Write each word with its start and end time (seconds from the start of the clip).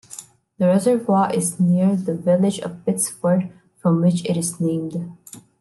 The 0.57 0.65
reservoir 0.65 1.31
is 1.31 1.59
near 1.59 1.95
the 1.95 2.15
village 2.15 2.57
of 2.61 2.83
Pitsford, 2.87 3.51
from 3.77 4.01
which 4.01 4.25
it 4.27 4.35
is 4.35 4.59
named. 4.59 5.13